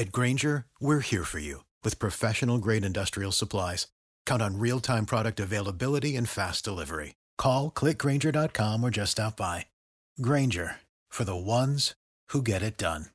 [0.00, 3.86] At Granger, we're here for you with professional grade industrial supplies.
[4.24, 7.16] Count on real time product availability and fast delivery.
[7.36, 9.66] Call clickgranger.com or just stop by.
[10.18, 10.76] Granger
[11.10, 11.92] for the ones
[12.32, 13.10] who get it done.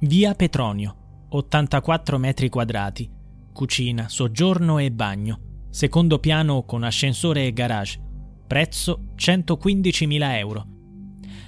[0.00, 3.10] Via Petronio, 84 metri quadrati,
[3.52, 8.00] cucina, soggiorno e bagno, secondo piano con ascensore e garage,
[8.46, 10.66] prezzo 115.000 euro.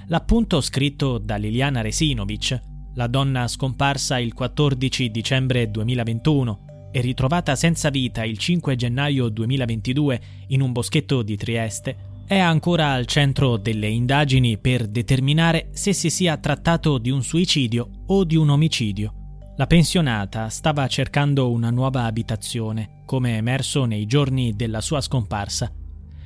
[0.09, 7.89] L'appunto scritto da Liliana Resinovic la donna scomparsa il 14 dicembre 2021 e ritrovata senza
[7.89, 13.87] vita il 5 gennaio 2022 in un boschetto di Trieste, è ancora al centro delle
[13.87, 19.13] indagini per determinare se si sia trattato di un suicidio o di un omicidio.
[19.57, 25.71] La pensionata stava cercando una nuova abitazione, come emerso nei giorni della sua scomparsa.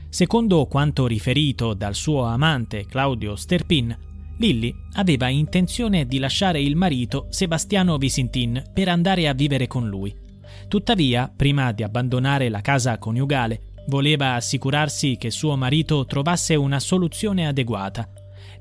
[0.08, 4.10] Secondo quanto riferito dal suo amante Claudio Sterpin,
[4.42, 10.12] Lilly aveva intenzione di lasciare il marito Sebastiano Visintin per andare a vivere con lui.
[10.68, 17.46] Tuttavia, prima di abbandonare la casa coniugale, voleva assicurarsi che suo marito trovasse una soluzione
[17.46, 18.10] adeguata.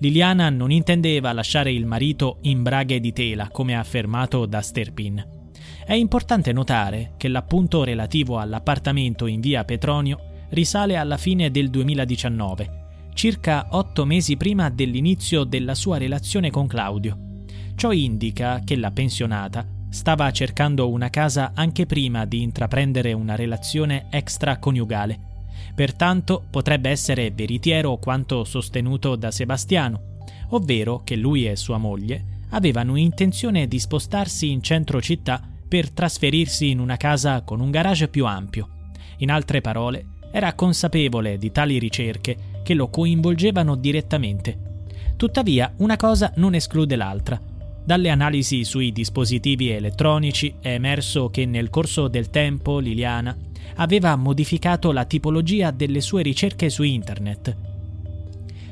[0.01, 5.49] Liliana non intendeva lasciare il marito in braghe di tela, come affermato da Sterpin.
[5.87, 10.19] È importante notare che l'appunto relativo all'appartamento in via Petronio
[10.51, 12.80] risale alla fine del 2019
[13.21, 17.43] circa otto mesi prima dell'inizio della sua relazione con Claudio.
[17.75, 24.07] Ciò indica che la pensionata stava cercando una casa anche prima di intraprendere una relazione
[24.09, 25.21] extraconiugale.
[25.75, 30.17] Pertanto potrebbe essere veritiero quanto sostenuto da Sebastiano,
[30.53, 36.71] ovvero che lui e sua moglie avevano intenzione di spostarsi in centro città per trasferirsi
[36.71, 38.89] in una casa con un garage più ampio.
[39.19, 44.69] In altre parole, era consapevole di tali ricerche che lo coinvolgevano direttamente.
[45.17, 47.41] Tuttavia, una cosa non esclude l'altra.
[47.85, 53.37] Dalle analisi sui dispositivi elettronici è emerso che nel corso del tempo Liliana
[53.77, 57.57] aveva modificato la tipologia delle sue ricerche su internet.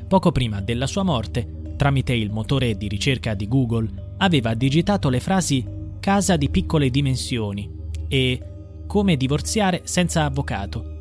[0.07, 5.21] Poco prima della sua morte, tramite il motore di ricerca di Google, aveva digitato le
[5.21, 5.67] frasi
[6.01, 7.71] casa di piccole dimensioni
[8.09, 8.43] e
[8.87, 10.97] come divorziare senza avvocato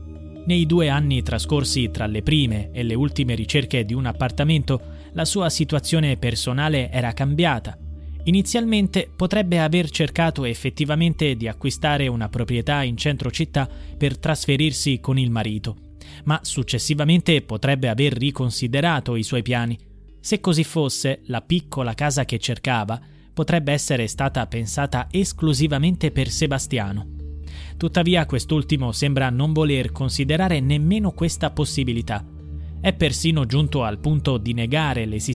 [0.47, 4.81] nei due anni trascorsi tra le prime e le ultime ricerche di un appartamento,
[5.11, 7.77] la sua situazione personale era cambiata.
[8.23, 15.17] Inizialmente potrebbe aver cercato effettivamente di acquistare una proprietà in centro città per trasferirsi con
[15.17, 15.75] il marito,
[16.23, 19.77] ma successivamente potrebbe aver riconsiderato i suoi piani.
[20.21, 22.99] Se così fosse, la piccola casa che cercava
[23.33, 27.16] potrebbe essere stata pensata esclusivamente per Sebastiano.
[27.77, 32.25] Tuttavia quest'ultimo sembra non voler considerare nemmeno questa possibilità.
[32.81, 35.36] È persino giunto al punto di negare l'esistenza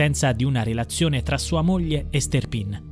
[0.00, 2.82] Stenza di una relazione tra sua moglie e Sterpin.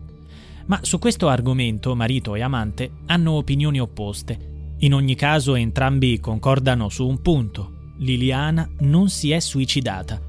[0.66, 4.74] Ma su questo argomento marito e amante hanno opinioni opposte.
[4.80, 7.94] In ogni caso entrambi concordano su un punto.
[8.00, 10.20] Liliana non si è suicidata.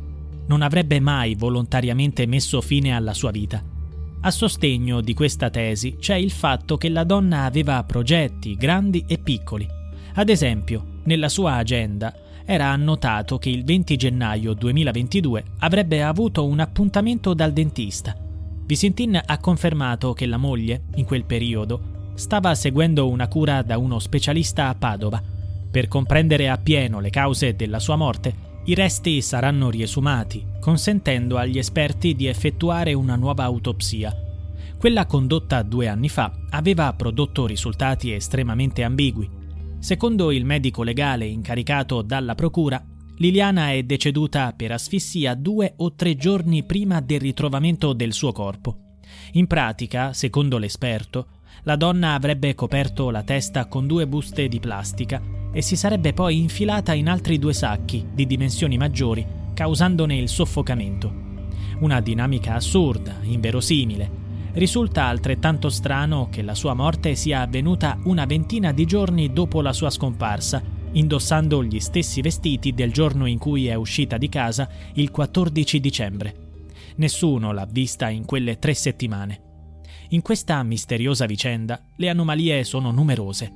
[0.48, 3.62] Non avrebbe mai volontariamente messo fine alla sua vita.
[4.22, 9.18] A sostegno di questa tesi c'è il fatto che la donna aveva progetti grandi e
[9.18, 9.68] piccoli.
[10.14, 12.14] Ad esempio, nella sua agenda
[12.46, 18.16] era annotato che il 20 gennaio 2022 avrebbe avuto un appuntamento dal dentista.
[18.66, 24.00] Visintin ha confermato che la moglie, in quel periodo, stava seguendo una cura da uno
[24.00, 25.22] specialista a Padova.
[25.72, 32.16] Per comprendere appieno le cause della sua morte, i resti saranno riesumati, consentendo agli esperti
[32.16, 34.16] di effettuare una nuova autopsia.
[34.78, 39.30] Quella condotta due anni fa aveva prodotto risultati estremamente ambigui.
[39.80, 42.84] Secondo il medico legale incaricato dalla procura,
[43.18, 48.98] Liliana è deceduta per asfissia due o tre giorni prima del ritrovamento del suo corpo.
[49.34, 51.28] In pratica, secondo l'esperto,
[51.64, 55.22] la donna avrebbe coperto la testa con due buste di plastica
[55.52, 61.28] e si sarebbe poi infilata in altri due sacchi di dimensioni maggiori, causandone il soffocamento.
[61.80, 64.28] Una dinamica assurda, inverosimile.
[64.54, 69.74] Risulta altrettanto strano che la sua morte sia avvenuta una ventina di giorni dopo la
[69.74, 70.62] sua scomparsa,
[70.94, 76.36] indossando gli stessi vestiti del giorno in cui è uscita di casa il 14 dicembre.
[76.96, 79.44] Nessuno l'ha vista in quelle tre settimane.
[80.10, 83.54] In questa misteriosa vicenda le anomalie sono numerose.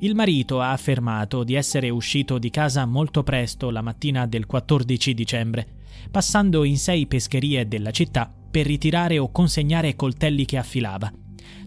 [0.00, 5.14] Il marito ha affermato di essere uscito di casa molto presto la mattina del 14
[5.14, 5.66] dicembre,
[6.10, 11.12] passando in sei pescherie della città per ritirare o consegnare coltelli che affilava.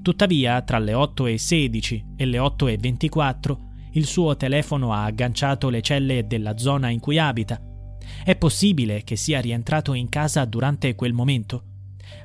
[0.02, 3.58] Tuttavia, tra le 8.16 e le 8.24,
[3.94, 7.60] il suo telefono ha agganciato le celle della zona in cui abita.
[8.24, 11.64] È possibile che sia rientrato in casa durante quel momento?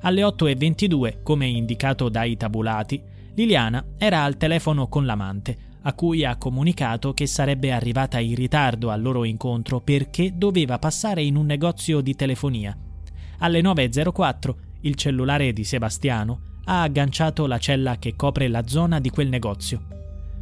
[0.03, 3.03] Alle 8.22, come indicato dai tabulati,
[3.35, 8.91] Liliana era al telefono con l'amante, a cui ha comunicato che sarebbe arrivata in ritardo
[8.91, 12.77] al loro incontro perché doveva passare in un negozio di telefonia.
[13.39, 19.11] Alle 9.04 il cellulare di Sebastiano ha agganciato la cella che copre la zona di
[19.11, 19.87] quel negozio.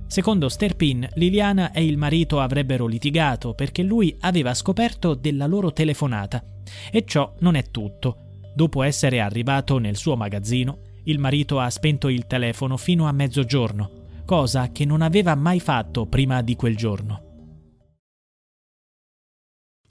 [0.06, 6.44] Secondo Sterpin, Liliana e il marito avrebbero litigato perché lui aveva scoperto della loro telefonata.
[6.90, 8.40] E ciò non è tutto.
[8.54, 14.00] Dopo essere arrivato nel suo magazzino, il marito ha spento il telefono fino a mezzogiorno
[14.24, 17.31] cosa che non aveva mai fatto prima di quel giorno.